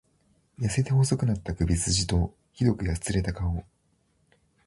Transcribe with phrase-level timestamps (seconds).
[0.57, 3.63] 痩せて細くなった首すじと、酷くやつれた顔。